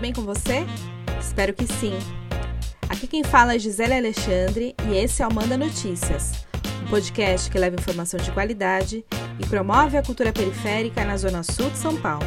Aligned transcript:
bem 0.00 0.12
com 0.14 0.22
você? 0.22 0.64
Espero 1.20 1.52
que 1.52 1.66
sim. 1.66 1.92
Aqui 2.88 3.06
quem 3.06 3.22
fala 3.22 3.54
é 3.54 3.58
Gisele 3.58 3.92
Alexandre 3.94 4.74
e 4.88 4.96
esse 4.96 5.22
é 5.22 5.26
o 5.26 5.32
Manda 5.32 5.58
Notícias, 5.58 6.46
um 6.82 6.88
podcast 6.88 7.50
que 7.50 7.58
leva 7.58 7.76
informação 7.76 8.18
de 8.18 8.32
qualidade 8.32 9.04
e 9.38 9.46
promove 9.46 9.98
a 9.98 10.02
cultura 10.02 10.32
periférica 10.32 11.04
na 11.04 11.16
Zona 11.18 11.42
Sul 11.42 11.68
de 11.70 11.76
São 11.76 11.96
Paulo. 11.96 12.26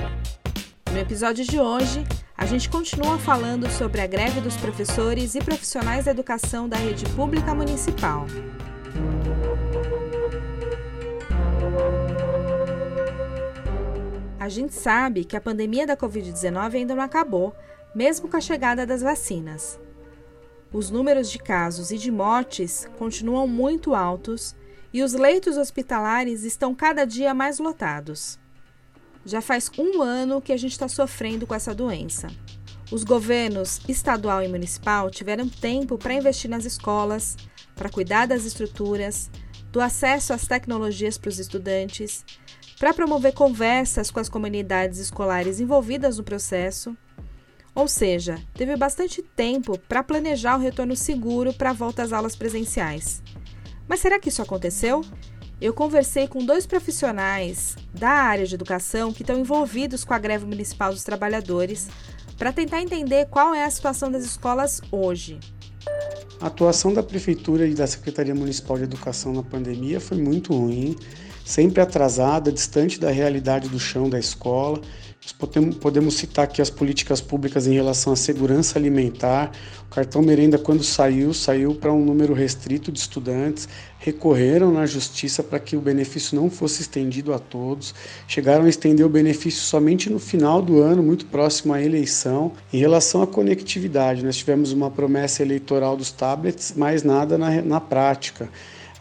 No 0.91 0.99
episódio 0.99 1.43
de 1.43 1.59
hoje, 1.59 2.03
a 2.37 2.45
gente 2.45 2.69
continua 2.69 3.17
falando 3.17 3.67
sobre 3.71 4.01
a 4.01 4.07
greve 4.07 4.39
dos 4.39 4.55
professores 4.55 5.33
e 5.33 5.39
profissionais 5.39 6.05
da 6.05 6.11
educação 6.11 6.69
da 6.69 6.77
rede 6.77 7.05
pública 7.15 7.55
municipal. 7.55 8.27
A 14.43 14.49
gente 14.49 14.73
sabe 14.73 15.23
que 15.23 15.37
a 15.37 15.41
pandemia 15.41 15.87
da 15.87 15.95
Covid-19 15.95 16.75
ainda 16.75 16.93
não 16.93 17.01
acabou, 17.01 17.55
mesmo 17.95 18.27
com 18.27 18.35
a 18.35 18.41
chegada 18.41 18.85
das 18.85 19.01
vacinas. 19.01 19.79
Os 20.69 20.89
números 20.89 21.31
de 21.31 21.39
casos 21.39 21.91
e 21.91 21.97
de 21.97 22.11
mortes 22.11 22.85
continuam 22.97 23.47
muito 23.47 23.95
altos 23.95 24.53
e 24.91 25.01
os 25.01 25.13
leitos 25.13 25.55
hospitalares 25.55 26.43
estão 26.43 26.75
cada 26.75 27.05
dia 27.05 27.33
mais 27.33 27.57
lotados. 27.57 28.37
Já 29.25 29.39
faz 29.39 29.71
um 29.77 30.01
ano 30.01 30.41
que 30.41 30.51
a 30.51 30.57
gente 30.57 30.73
está 30.73 30.89
sofrendo 30.89 31.47
com 31.47 31.55
essa 31.55 31.73
doença. 31.73 32.27
Os 32.91 33.05
governos 33.05 33.79
estadual 33.87 34.43
e 34.43 34.49
municipal 34.49 35.09
tiveram 35.09 35.47
tempo 35.47 35.97
para 35.97 36.15
investir 36.15 36.49
nas 36.49 36.65
escolas, 36.65 37.37
para 37.75 37.89
cuidar 37.89 38.27
das 38.27 38.43
estruturas, 38.43 39.31
do 39.71 39.79
acesso 39.79 40.33
às 40.33 40.45
tecnologias 40.45 41.17
para 41.17 41.29
os 41.29 41.39
estudantes 41.39 42.25
para 42.83 42.93
promover 42.93 43.31
conversas 43.31 44.11
com 44.11 44.19
as 44.19 44.27
comunidades 44.27 44.99
escolares 44.99 45.61
envolvidas 45.61 46.17
no 46.17 46.23
processo. 46.25 46.93
Ou 47.73 47.87
seja, 47.87 48.37
teve 48.53 48.75
bastante 48.75 49.21
tempo 49.21 49.79
para 49.87 50.03
planejar 50.03 50.57
o 50.57 50.59
retorno 50.59 50.93
seguro 50.93 51.53
para 51.53 51.69
a 51.69 51.73
volta 51.73 52.03
às 52.03 52.11
aulas 52.11 52.35
presenciais. 52.35 53.23
Mas 53.87 54.01
será 54.01 54.19
que 54.19 54.27
isso 54.27 54.41
aconteceu? 54.41 54.99
Eu 55.61 55.73
conversei 55.73 56.27
com 56.27 56.45
dois 56.45 56.65
profissionais 56.65 57.77
da 57.93 58.09
área 58.09 58.45
de 58.45 58.53
educação 58.53 59.13
que 59.13 59.23
estão 59.23 59.39
envolvidos 59.39 60.03
com 60.03 60.13
a 60.13 60.19
greve 60.19 60.45
municipal 60.45 60.91
dos 60.91 61.05
trabalhadores 61.05 61.87
para 62.37 62.51
tentar 62.51 62.81
entender 62.81 63.27
qual 63.27 63.53
é 63.53 63.63
a 63.63 63.71
situação 63.71 64.11
das 64.11 64.25
escolas 64.25 64.81
hoje. 64.91 65.39
A 66.41 66.47
atuação 66.47 66.93
da 66.93 67.01
Prefeitura 67.01 67.65
e 67.65 67.73
da 67.73 67.87
Secretaria 67.87 68.35
Municipal 68.35 68.77
de 68.77 68.83
Educação 68.83 69.31
na 69.31 69.41
pandemia 69.41 70.01
foi 70.01 70.17
muito 70.17 70.53
ruim 70.53 70.97
sempre 71.43 71.81
atrasada, 71.81 72.51
distante 72.51 72.99
da 72.99 73.11
realidade 73.11 73.69
do 73.69 73.79
chão 73.79 74.09
da 74.09 74.19
escola. 74.19 74.81
Podemos, 75.79 76.15
citar 76.15 76.43
aqui 76.43 76.61
as 76.61 76.69
políticas 76.69 77.21
públicas 77.21 77.65
em 77.65 77.73
relação 77.73 78.11
à 78.11 78.15
segurança 78.15 78.77
alimentar. 78.77 79.51
O 79.89 79.93
cartão 79.93 80.21
merenda, 80.21 80.57
quando 80.57 80.83
saiu, 80.83 81.33
saiu 81.33 81.75
para 81.75 81.93
um 81.93 82.03
número 82.03 82.33
restrito 82.33 82.91
de 82.91 82.99
estudantes. 82.99 83.69
Recorreram 83.99 84.73
na 84.73 84.85
justiça 84.85 85.41
para 85.41 85.59
que 85.59 85.77
o 85.77 85.81
benefício 85.81 86.35
não 86.35 86.49
fosse 86.49 86.81
estendido 86.81 87.33
a 87.33 87.39
todos. 87.39 87.95
Chegaram 88.27 88.65
a 88.65 88.69
estender 88.69 89.05
o 89.05 89.09
benefício 89.09 89.61
somente 89.61 90.09
no 90.09 90.19
final 90.19 90.61
do 90.61 90.81
ano, 90.81 91.01
muito 91.01 91.25
próximo 91.27 91.73
à 91.73 91.81
eleição. 91.81 92.51
Em 92.73 92.79
relação 92.79 93.21
à 93.21 93.27
conectividade, 93.27 94.25
nós 94.25 94.35
tivemos 94.35 94.73
uma 94.73 94.91
promessa 94.91 95.41
eleitoral 95.41 95.95
dos 95.95 96.11
tablets, 96.11 96.73
mas 96.75 97.01
nada 97.01 97.37
na, 97.37 97.61
na 97.61 97.79
prática. 97.79 98.49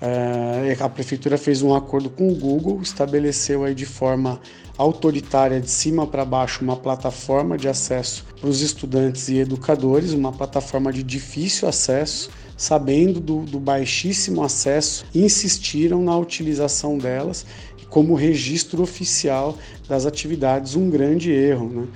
É, 0.05 0.77
a 0.81 0.89
prefeitura 0.89 1.39
fez 1.39 1.63
um 1.63 1.73
acordo 1.73 2.11
com 2.11 2.29
o 2.29 2.35
Google, 2.35 2.83
estabeleceu 2.83 3.63
aí 3.63 3.73
de 3.73 3.87
forma 3.87 4.41
autoritária 4.77 5.61
de 5.61 5.71
cima 5.71 6.09
para 6.09 6.25
baixo 6.25 6.65
uma 6.65 6.77
plataforma 6.77 7.57
de 7.57 7.69
acesso 7.69 8.27
para 8.41 8.49
os 8.49 8.63
estudantes 8.63 9.29
e 9.29 9.39
educadores, 9.39 10.13
uma 10.13 10.33
plataforma 10.33 10.93
de 10.93 11.05
difícil 11.05 11.69
acesso, 11.69 12.31
sabendo 12.57 13.21
do, 13.21 13.43
do 13.45 13.61
baixíssimo 13.61 14.43
acesso, 14.43 15.07
insistiram 15.15 16.03
na 16.03 16.19
utilização 16.19 16.99
delas 16.99 17.47
como 17.89 18.15
registro 18.15 18.83
oficial 18.83 19.57
das 19.87 20.05
atividades, 20.05 20.75
um 20.75 20.91
grande 20.91 21.31
erro. 21.31 21.69
Né? 21.69 21.89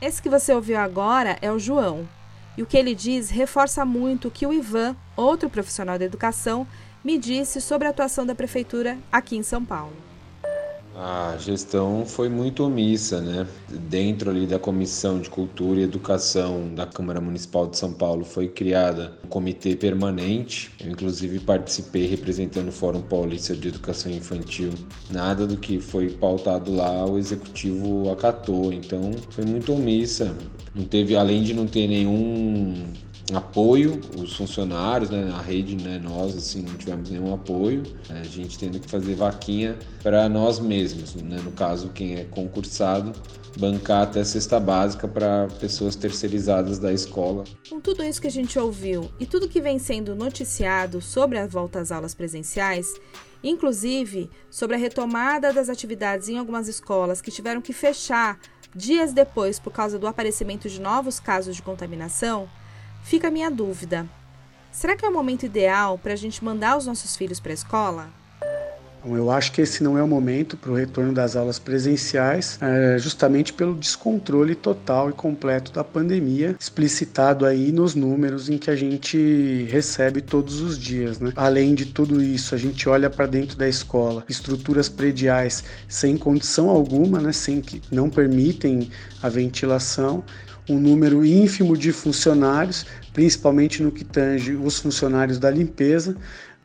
Esse 0.00 0.22
que 0.22 0.28
você 0.28 0.54
ouviu 0.54 0.78
agora 0.78 1.36
é 1.42 1.50
o 1.50 1.58
João. 1.58 2.06
E 2.56 2.62
o 2.62 2.66
que 2.66 2.76
ele 2.76 2.94
diz 2.94 3.30
reforça 3.30 3.84
muito 3.84 4.28
o 4.28 4.30
que 4.30 4.46
o 4.46 4.52
Ivan, 4.52 4.94
outro 5.16 5.50
profissional 5.50 5.98
da 5.98 6.04
educação, 6.04 6.66
me 7.04 7.18
disse 7.18 7.60
sobre 7.60 7.86
a 7.86 7.90
atuação 7.90 8.24
da 8.24 8.34
prefeitura 8.34 8.98
aqui 9.12 9.36
em 9.36 9.42
São 9.42 9.62
Paulo. 9.62 9.92
A 10.96 11.36
gestão 11.40 12.06
foi 12.06 12.28
muito 12.28 12.62
omissa, 12.62 13.20
né? 13.20 13.48
Dentro 13.68 14.30
ali 14.30 14.46
da 14.46 14.60
Comissão 14.60 15.18
de 15.18 15.28
Cultura 15.28 15.80
e 15.80 15.82
Educação 15.82 16.72
da 16.72 16.86
Câmara 16.86 17.20
Municipal 17.20 17.66
de 17.66 17.76
São 17.76 17.92
Paulo 17.92 18.24
foi 18.24 18.46
criada 18.46 19.18
um 19.24 19.26
comitê 19.26 19.74
permanente. 19.74 20.70
Eu 20.78 20.92
inclusive 20.92 21.40
participei 21.40 22.06
representando 22.06 22.68
o 22.68 22.72
Fórum 22.72 23.02
Paulista 23.02 23.56
de 23.56 23.66
Educação 23.66 24.12
Infantil. 24.12 24.70
Nada 25.10 25.48
do 25.48 25.56
que 25.56 25.80
foi 25.80 26.10
pautado 26.10 26.72
lá 26.72 27.04
o 27.04 27.18
executivo 27.18 28.08
acatou, 28.12 28.72
então 28.72 29.10
foi 29.30 29.44
muito 29.44 29.72
omissa. 29.72 30.32
Não 30.72 30.84
teve, 30.84 31.16
além 31.16 31.42
de 31.42 31.54
não 31.54 31.66
ter 31.66 31.88
nenhum 31.88 32.86
apoio, 33.32 34.00
os 34.18 34.36
funcionários, 34.36 35.08
né, 35.08 35.32
a 35.34 35.40
rede, 35.40 35.82
né, 35.82 35.98
nós 36.02 36.36
assim 36.36 36.62
não 36.62 36.74
tivemos 36.74 37.08
nenhum 37.08 37.32
apoio, 37.32 37.82
né, 38.08 38.20
a 38.20 38.24
gente 38.24 38.58
tendo 38.58 38.78
que 38.78 38.88
fazer 38.88 39.14
vaquinha 39.14 39.78
para 40.02 40.28
nós 40.28 40.58
mesmos, 40.58 41.14
né, 41.14 41.40
no 41.42 41.52
caso 41.52 41.88
quem 41.88 42.16
é 42.16 42.24
concursado 42.24 43.12
bancar 43.58 44.02
até 44.02 44.24
cesta 44.24 44.58
básica 44.58 45.06
para 45.06 45.46
pessoas 45.60 45.94
terceirizadas 45.94 46.78
da 46.78 46.92
escola. 46.92 47.44
Com 47.70 47.80
tudo 47.80 48.02
isso 48.02 48.20
que 48.20 48.26
a 48.26 48.30
gente 48.30 48.58
ouviu 48.58 49.10
e 49.18 49.26
tudo 49.26 49.48
que 49.48 49.60
vem 49.60 49.78
sendo 49.78 50.14
noticiado 50.14 51.00
sobre 51.00 51.38
a 51.38 51.46
volta 51.46 51.78
às 51.78 51.92
aulas 51.92 52.14
presenciais, 52.14 52.94
inclusive 53.42 54.28
sobre 54.50 54.76
a 54.76 54.78
retomada 54.78 55.52
das 55.52 55.68
atividades 55.68 56.28
em 56.28 56.36
algumas 56.38 56.66
escolas 56.68 57.20
que 57.20 57.30
tiveram 57.30 57.60
que 57.60 57.72
fechar 57.72 58.38
dias 58.74 59.12
depois 59.12 59.58
por 59.58 59.72
causa 59.72 59.98
do 59.98 60.06
aparecimento 60.06 60.68
de 60.68 60.80
novos 60.80 61.20
casos 61.20 61.54
de 61.54 61.62
contaminação, 61.62 62.48
Fica 63.04 63.28
a 63.28 63.30
minha 63.30 63.50
dúvida: 63.50 64.08
será 64.72 64.96
que 64.96 65.04
é 65.04 65.08
o 65.08 65.12
momento 65.12 65.44
ideal 65.44 65.98
para 65.98 66.14
a 66.14 66.16
gente 66.16 66.42
mandar 66.42 66.78
os 66.78 66.86
nossos 66.86 67.14
filhos 67.14 67.38
para 67.38 67.52
a 67.52 67.54
escola? 67.54 68.08
Eu 69.06 69.30
acho 69.30 69.52
que 69.52 69.60
esse 69.60 69.82
não 69.82 69.98
é 69.98 70.02
o 70.02 70.08
momento 70.08 70.56
para 70.56 70.70
o 70.70 70.74
retorno 70.74 71.12
das 71.12 71.36
aulas 71.36 71.58
presenciais, 71.58 72.58
é, 72.60 72.96
justamente 72.98 73.52
pelo 73.52 73.74
descontrole 73.74 74.54
total 74.54 75.10
e 75.10 75.12
completo 75.12 75.72
da 75.72 75.84
pandemia, 75.84 76.56
explicitado 76.58 77.44
aí 77.44 77.70
nos 77.70 77.94
números 77.94 78.48
em 78.48 78.56
que 78.56 78.70
a 78.70 78.76
gente 78.76 79.66
recebe 79.70 80.20
todos 80.20 80.60
os 80.60 80.78
dias. 80.78 81.20
Né? 81.20 81.32
Além 81.36 81.74
de 81.74 81.86
tudo 81.86 82.22
isso, 82.22 82.54
a 82.54 82.58
gente 82.58 82.88
olha 82.88 83.10
para 83.10 83.26
dentro 83.26 83.56
da 83.58 83.68
escola, 83.68 84.24
estruturas 84.28 84.88
prediais 84.88 85.64
sem 85.88 86.16
condição 86.16 86.70
alguma, 86.70 87.20
né, 87.20 87.32
sem 87.32 87.60
que 87.60 87.82
não 87.90 88.08
permitem 88.08 88.88
a 89.22 89.28
ventilação 89.28 90.24
um 90.68 90.78
número 90.78 91.24
ínfimo 91.24 91.76
de 91.76 91.92
funcionários, 91.92 92.86
principalmente 93.12 93.82
no 93.82 93.92
que 93.92 94.04
tange 94.04 94.54
os 94.54 94.78
funcionários 94.78 95.38
da 95.38 95.50
limpeza. 95.50 96.16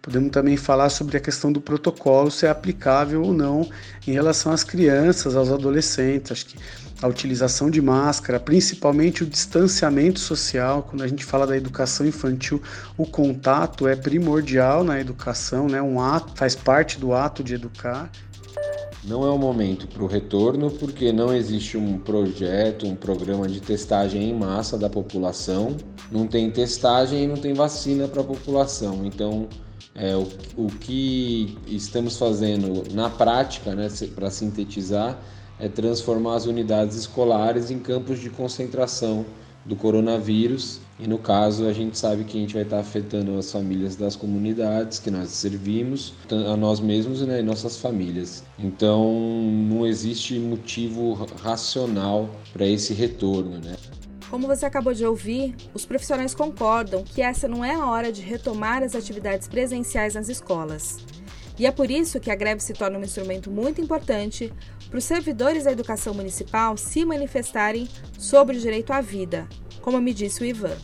Podemos 0.02 0.32
também 0.32 0.56
falar 0.56 0.90
sobre 0.90 1.18
a 1.18 1.20
questão 1.20 1.52
do 1.52 1.60
protocolo, 1.60 2.32
se 2.32 2.46
é 2.46 2.50
aplicável 2.50 3.22
ou 3.22 3.34
não 3.34 3.70
em 4.08 4.14
relação 4.14 4.52
às 4.52 4.64
crianças, 4.64 5.36
aos 5.36 5.52
adolescentes. 5.52 6.32
Acho 6.32 6.46
que 6.46 6.58
a 7.02 7.08
utilização 7.08 7.70
de 7.70 7.82
máscara, 7.82 8.40
principalmente 8.40 9.24
o 9.24 9.26
distanciamento 9.26 10.20
social, 10.20 10.84
quando 10.84 11.02
a 11.04 11.08
gente 11.08 11.26
fala 11.26 11.46
da 11.46 11.56
educação 11.56 12.06
infantil, 12.06 12.62
o 12.98 13.06
contato 13.06 13.88
é 13.88 13.96
primordial 13.96 14.84
na 14.84 15.00
educação, 15.00 15.68
né? 15.68 15.82
Um 15.82 16.02
ato 16.02 16.34
faz 16.36 16.56
parte 16.56 16.98
do 16.98 17.14
ato 17.14 17.44
de 17.44 17.56
educar. 17.56 18.10
Não 19.04 19.26
é 19.26 19.30
o 19.30 19.38
momento 19.38 19.88
para 19.88 20.04
o 20.04 20.08
retorno, 20.08 20.70
porque 20.72 21.12
não 21.12 21.34
existe 21.34 21.78
um 21.78 21.98
projeto, 21.98 22.86
um 22.86 22.96
programa 22.96 23.48
de 23.48 23.62
testagem 23.62 24.30
em 24.30 24.34
massa 24.34 24.78
da 24.78 24.90
população. 24.90 25.76
Não 26.12 26.28
tem 26.28 26.52
testagem 26.52 27.24
e 27.24 27.28
não 27.28 27.38
tem 27.38 27.54
vacina 27.54 28.08
para 28.08 28.22
a 28.22 28.26
população. 28.26 29.06
Então, 29.06 29.48
é, 30.00 30.16
o, 30.16 30.28
o 30.56 30.68
que 30.68 31.58
estamos 31.68 32.18
fazendo 32.18 32.84
na 32.94 33.10
prática, 33.10 33.76
né, 33.76 33.90
para 34.16 34.32
sintetizar, 34.32 35.20
é 35.60 35.68
transformar 35.68 36.36
as 36.36 36.46
unidades 36.46 36.96
escolares 36.96 37.70
em 37.70 37.80
campos 37.80 38.20
de 38.20 38.30
concentração 38.30 39.26
do 39.66 39.76
coronavírus 39.76 40.80
e 40.98 41.08
no 41.08 41.18
caso 41.18 41.66
a 41.66 41.74
gente 41.74 41.98
sabe 41.98 42.24
que 42.24 42.38
a 42.38 42.42
gente 42.42 42.54
vai 42.54 42.64
estar 42.64 42.80
afetando 42.80 43.38
as 43.38 43.52
famílias 43.52 43.96
das 43.96 44.16
comunidades 44.16 45.00
que 45.00 45.12
nós 45.12 45.30
servimos, 45.30 46.14
a 46.30 46.56
nós 46.56 46.80
mesmos 46.80 47.22
né, 47.22 47.42
e 47.42 47.44
nossas 47.44 47.78
famílias. 47.78 48.44
Então 48.58 49.14
não 49.70 49.86
existe 49.86 50.40
motivo 50.40 51.14
racional 51.42 52.30
para 52.54 52.66
esse 52.66 52.94
retorno, 52.94 53.60
né? 53.60 53.76
Como 54.30 54.48
você 54.48 54.66
acabou 54.66 54.94
de 54.94 55.04
ouvir, 55.04 55.56
os 55.74 55.86
profissionais 55.86 56.36
concordam 56.36 57.04
que 57.04 57.22
essa 57.22 57.48
não 57.48 57.66
é 57.66 57.74
a 57.74 57.86
hora 57.88 58.12
de 58.12 58.22
retomar 58.22 58.84
as 58.84 58.94
atividades 58.94 59.48
presenciais 59.48 60.14
nas 60.14 60.30
escolas. 60.30 60.98
E 61.58 61.66
é 61.66 61.72
por 61.72 61.90
isso 61.90 62.20
que 62.20 62.30
a 62.30 62.36
greve 62.36 62.62
se 62.62 62.74
torna 62.74 63.00
um 63.00 63.04
instrumento 63.04 63.50
muito 63.50 63.82
importante 63.82 64.54
para 64.88 65.00
os 65.00 65.04
servidores 65.04 65.64
da 65.64 65.72
educação 65.72 66.14
municipal 66.14 66.78
se 66.78 67.04
manifestarem 67.04 67.90
sobre 68.18 68.58
o 68.58 68.60
direito 68.60 68.94
à 68.94 69.02
vida, 69.02 69.48
como 69.82 70.00
me 70.00 70.14
disse 70.14 70.42
o 70.42 70.46
Ivan 70.46 70.78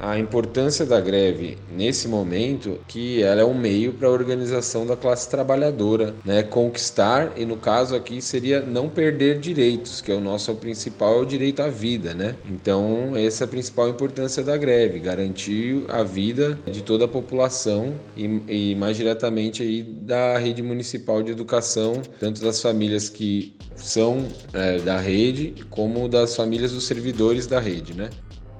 a 0.00 0.18
importância 0.18 0.86
da 0.86 0.98
greve 0.98 1.58
nesse 1.70 2.08
momento 2.08 2.80
que 2.88 3.22
ela 3.22 3.42
é 3.42 3.44
um 3.44 3.54
meio 3.54 3.92
para 3.92 4.08
a 4.08 4.10
organização 4.10 4.86
da 4.86 4.96
classe 4.96 5.28
trabalhadora, 5.28 6.14
né, 6.24 6.42
conquistar 6.42 7.32
e 7.36 7.44
no 7.44 7.58
caso 7.58 7.94
aqui 7.94 8.22
seria 8.22 8.60
não 8.60 8.88
perder 8.88 9.38
direitos, 9.38 10.00
que 10.00 10.10
é 10.10 10.14
o 10.14 10.20
nosso 10.20 10.54
principal 10.54 11.18
é 11.18 11.22
o 11.22 11.24
direito 11.26 11.60
à 11.60 11.68
vida, 11.68 12.14
né? 12.14 12.34
Então 12.48 13.14
essa 13.16 13.44
é 13.44 13.46
a 13.46 13.48
principal 13.48 13.88
importância 13.88 14.42
da 14.42 14.56
greve, 14.56 14.98
garantir 14.98 15.84
a 15.88 16.02
vida 16.02 16.58
de 16.66 16.82
toda 16.82 17.04
a 17.04 17.08
população 17.08 17.94
e, 18.16 18.24
e 18.48 18.74
mais 18.76 18.96
diretamente 18.96 19.62
aí 19.62 19.82
da 19.82 20.38
rede 20.38 20.62
municipal 20.62 21.22
de 21.22 21.32
educação, 21.32 22.00
tanto 22.18 22.40
das 22.40 22.62
famílias 22.62 23.08
que 23.08 23.54
são 23.76 24.26
é, 24.52 24.78
da 24.78 24.98
rede 24.98 25.54
como 25.68 26.08
das 26.08 26.34
famílias 26.34 26.72
dos 26.72 26.84
servidores 26.84 27.46
da 27.46 27.60
rede, 27.60 27.94
né? 27.94 28.08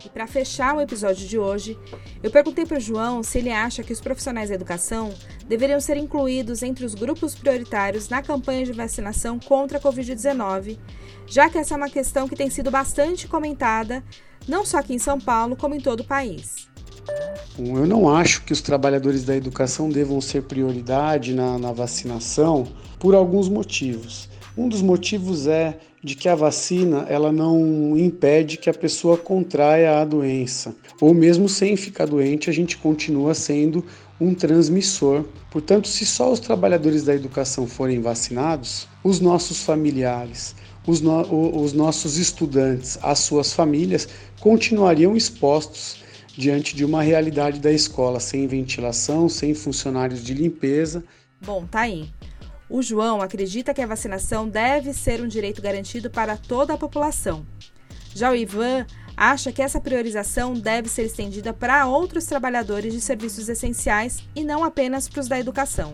E 0.04 0.08
para 0.08 0.26
fechar 0.26 0.74
o 0.74 0.80
episódio 0.80 1.26
de 1.26 1.38
hoje, 1.38 1.78
eu 2.22 2.30
perguntei 2.30 2.64
para 2.64 2.78
o 2.78 2.80
João 2.80 3.22
se 3.22 3.38
ele 3.38 3.50
acha 3.50 3.82
que 3.82 3.92
os 3.92 4.00
profissionais 4.00 4.48
da 4.48 4.54
educação 4.54 5.12
deveriam 5.46 5.80
ser 5.80 5.96
incluídos 5.96 6.62
entre 6.62 6.84
os 6.84 6.94
grupos 6.94 7.34
prioritários 7.34 8.08
na 8.08 8.22
campanha 8.22 8.64
de 8.64 8.72
vacinação 8.72 9.38
contra 9.38 9.78
a 9.78 9.80
Covid-19, 9.80 10.78
já 11.26 11.50
que 11.50 11.58
essa 11.58 11.74
é 11.74 11.76
uma 11.76 11.90
questão 11.90 12.28
que 12.28 12.36
tem 12.36 12.48
sido 12.48 12.70
bastante 12.70 13.28
comentada, 13.28 14.02
não 14.48 14.64
só 14.64 14.78
aqui 14.78 14.94
em 14.94 14.98
São 14.98 15.20
Paulo, 15.20 15.56
como 15.56 15.74
em 15.74 15.80
todo 15.80 16.00
o 16.00 16.06
país. 16.06 16.69
Eu 17.58 17.86
não 17.86 18.08
acho 18.08 18.42
que 18.44 18.52
os 18.52 18.62
trabalhadores 18.62 19.24
da 19.24 19.36
educação 19.36 19.90
devam 19.90 20.20
ser 20.20 20.42
prioridade 20.44 21.34
na, 21.34 21.58
na 21.58 21.72
vacinação 21.72 22.66
por 22.98 23.14
alguns 23.14 23.48
motivos. 23.48 24.28
Um 24.56 24.68
dos 24.68 24.82
motivos 24.82 25.46
é 25.46 25.78
de 26.02 26.14
que 26.14 26.28
a 26.28 26.34
vacina 26.34 27.04
ela 27.08 27.30
não 27.30 27.96
impede 27.96 28.56
que 28.56 28.70
a 28.70 28.74
pessoa 28.74 29.16
contraia 29.16 30.00
a 30.00 30.04
doença, 30.04 30.74
ou 31.00 31.12
mesmo 31.12 31.48
sem 31.48 31.76
ficar 31.76 32.06
doente, 32.06 32.48
a 32.48 32.52
gente 32.52 32.76
continua 32.78 33.34
sendo 33.34 33.84
um 34.18 34.34
transmissor. 34.34 35.24
Portanto, 35.50 35.88
se 35.88 36.06
só 36.06 36.32
os 36.32 36.40
trabalhadores 36.40 37.04
da 37.04 37.14
educação 37.14 37.66
forem 37.66 38.00
vacinados, 38.00 38.88
os 39.04 39.20
nossos 39.20 39.62
familiares, 39.62 40.54
os, 40.86 41.00
no, 41.00 41.62
os 41.62 41.72
nossos 41.72 42.16
estudantes, 42.16 42.98
as 43.02 43.18
suas 43.20 43.52
famílias 43.52 44.08
continuariam 44.40 45.16
expostos 45.16 46.02
diante 46.40 46.74
de 46.74 46.86
uma 46.86 47.02
realidade 47.02 47.60
da 47.60 47.70
escola 47.70 48.18
sem 48.18 48.46
ventilação, 48.46 49.28
sem 49.28 49.54
funcionários 49.54 50.24
de 50.24 50.32
limpeza. 50.32 51.04
Bom, 51.38 51.66
tá 51.66 51.80
aí. 51.80 52.10
O 52.68 52.80
João 52.80 53.20
acredita 53.20 53.74
que 53.74 53.82
a 53.82 53.86
vacinação 53.86 54.48
deve 54.48 54.94
ser 54.94 55.20
um 55.20 55.28
direito 55.28 55.60
garantido 55.60 56.08
para 56.08 56.38
toda 56.38 56.72
a 56.72 56.78
população. 56.78 57.44
Já 58.14 58.30
o 58.30 58.34
Ivan 58.34 58.86
acha 59.14 59.52
que 59.52 59.60
essa 59.60 59.80
priorização 59.80 60.54
deve 60.54 60.88
ser 60.88 61.02
estendida 61.02 61.52
para 61.52 61.86
outros 61.86 62.24
trabalhadores 62.24 62.94
de 62.94 63.02
serviços 63.02 63.48
essenciais 63.50 64.22
e 64.34 64.42
não 64.42 64.64
apenas 64.64 65.08
para 65.08 65.20
os 65.20 65.28
da 65.28 65.38
educação. 65.38 65.92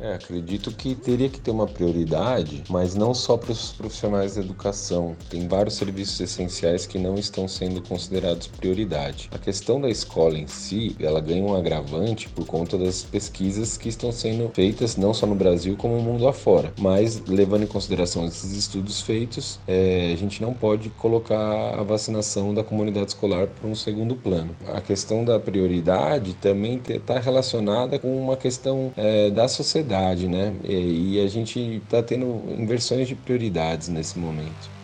É, 0.00 0.14
acredito 0.14 0.70
que 0.70 0.94
teria 0.94 1.28
que 1.28 1.40
ter 1.40 1.50
uma 1.50 1.66
prioridade, 1.66 2.62
mas 2.68 2.94
não 2.94 3.12
só 3.12 3.36
para 3.36 3.50
os 3.50 3.72
profissionais 3.72 4.36
da 4.36 4.42
educação. 4.42 5.16
Tem 5.28 5.48
vários 5.48 5.74
serviços 5.74 6.20
essenciais 6.20 6.86
que 6.86 6.98
não 6.98 7.16
estão 7.16 7.48
sendo 7.48 7.82
considerados 7.82 8.46
prioridade. 8.46 9.28
A 9.32 9.38
questão 9.38 9.80
da 9.80 9.88
escola 9.88 10.38
em 10.38 10.46
si, 10.46 10.94
ela 11.00 11.20
ganha 11.20 11.42
um 11.42 11.54
agravante 11.54 12.28
por 12.28 12.46
conta 12.46 12.78
das 12.78 13.02
pesquisas 13.02 13.76
que 13.76 13.88
estão 13.88 14.12
sendo 14.12 14.48
feitas 14.54 14.96
não 14.96 15.12
só 15.12 15.26
no 15.26 15.34
Brasil 15.34 15.76
como 15.76 15.96
no 15.96 16.02
mundo 16.02 16.28
afora. 16.28 16.72
Mas 16.78 17.20
levando 17.26 17.64
em 17.64 17.66
consideração 17.66 18.24
esses 18.24 18.52
estudos 18.52 19.02
feitos, 19.02 19.58
é, 19.66 20.12
a 20.12 20.16
gente 20.16 20.40
não 20.40 20.54
pode 20.54 20.90
colocar 20.90 21.74
a 21.78 21.82
vacinação 21.82 22.54
da 22.54 22.62
comunidade 22.62 23.08
escolar 23.08 23.48
para 23.48 23.68
um 23.68 23.74
segundo 23.74 24.14
plano. 24.14 24.54
A 24.72 24.80
questão 24.80 25.24
da 25.24 25.40
prioridade 25.40 26.34
também 26.34 26.80
está 26.88 27.18
relacionada 27.18 27.98
com 27.98 28.16
uma 28.16 28.36
questão 28.36 28.92
é, 28.96 29.30
da 29.30 29.48
sociedade 29.48 29.87
né? 30.28 30.54
E, 30.64 31.14
e 31.14 31.20
a 31.20 31.26
gente 31.28 31.58
está 31.58 32.02
tendo 32.02 32.42
inversões 32.58 33.08
de 33.08 33.14
prioridades 33.14 33.88
nesse 33.88 34.18
momento. 34.18 34.78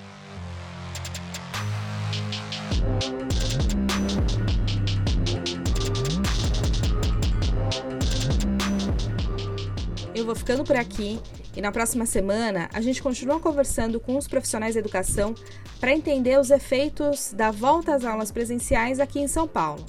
Eu 10.15 10.25
vou 10.25 10.35
ficando 10.35 10.65
por 10.65 10.77
aqui 10.77 11.19
e 11.57 11.61
na 11.61 11.71
próxima 11.71 12.07
semana 12.07 12.69
a 12.73 12.81
gente 12.81 13.03
continua 13.03 13.39
conversando 13.39 14.01
com 14.01 14.17
os 14.17 14.27
profissionais 14.27 14.75
da 14.75 14.81
educação 14.81 15.35
para 15.79 15.93
entender 15.93 16.39
os 16.39 16.51
efeitos 16.51 17.33
da 17.33 17.51
volta 17.51 17.95
às 17.95 18.05
aulas 18.05 18.31
presenciais 18.33 19.01
aqui 19.01 19.21
em 19.21 19.29
São 19.29 19.47
Paulo. 19.47 19.85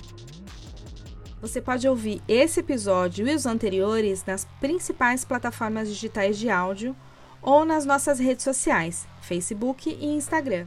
Você 1.46 1.62
pode 1.62 1.88
ouvir 1.88 2.24
esse 2.28 2.60
episódio 2.60 3.28
e 3.28 3.36
os 3.36 3.46
anteriores 3.46 4.26
nas 4.26 4.46
principais 4.60 5.24
plataformas 5.24 5.88
digitais 5.88 6.40
de 6.40 6.50
áudio 6.50 6.96
ou 7.40 7.64
nas 7.64 7.86
nossas 7.86 8.18
redes 8.18 8.44
sociais, 8.44 9.08
Facebook 9.22 9.88
e 9.88 10.08
Instagram. 10.08 10.66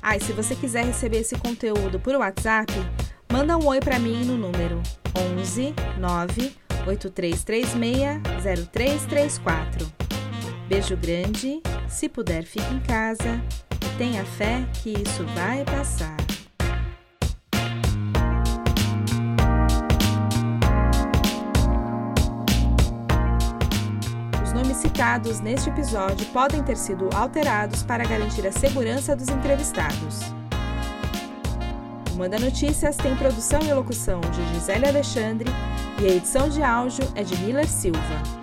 Ah, 0.00 0.16
e 0.16 0.20
se 0.20 0.32
você 0.32 0.54
quiser 0.54 0.84
receber 0.84 1.18
esse 1.18 1.36
conteúdo 1.36 1.98
por 1.98 2.14
WhatsApp, 2.14 2.72
manda 3.32 3.58
um 3.58 3.66
oi 3.66 3.80
para 3.80 3.98
mim 3.98 4.24
no 4.24 4.38
número 4.38 4.80
11 5.36 5.74
9 5.98 6.56
8336 6.86 8.22
0334. 8.40 9.92
Beijo 10.68 10.96
grande, 10.96 11.60
se 11.88 12.08
puder 12.08 12.44
fique 12.44 12.72
em 12.72 12.78
casa 12.78 13.42
Tenha 14.02 14.24
fé 14.24 14.66
que 14.82 14.90
isso 15.00 15.24
vai 15.26 15.64
passar. 15.64 16.16
Os 24.42 24.52
nomes 24.52 24.78
citados 24.78 25.38
neste 25.38 25.70
episódio 25.70 26.26
podem 26.32 26.64
ter 26.64 26.76
sido 26.76 27.10
alterados 27.14 27.84
para 27.84 28.02
garantir 28.02 28.44
a 28.44 28.50
segurança 28.50 29.14
dos 29.14 29.28
entrevistados. 29.28 30.18
O 32.12 32.18
Manda 32.18 32.40
Notícias 32.40 32.96
tem 32.96 33.14
produção 33.14 33.60
e 33.62 33.72
locução 33.72 34.20
de 34.20 34.44
Gisele 34.52 34.88
Alexandre 34.88 35.48
e 36.00 36.06
a 36.06 36.16
edição 36.16 36.48
de 36.48 36.60
áudio 36.60 37.04
é 37.14 37.22
de 37.22 37.36
Miller 37.36 37.68
Silva. 37.68 38.41